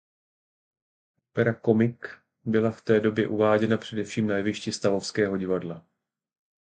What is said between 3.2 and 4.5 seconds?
uváděna především na